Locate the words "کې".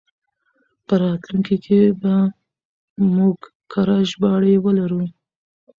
1.65-1.79